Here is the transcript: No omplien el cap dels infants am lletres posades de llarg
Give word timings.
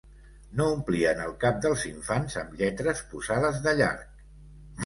No 0.59 0.65
omplien 0.77 1.19
el 1.25 1.35
cap 1.43 1.59
dels 1.67 1.85
infants 1.91 2.39
am 2.45 2.57
lletres 2.63 3.05
posades 3.15 3.63
de 3.69 3.75
llarg 3.83 4.21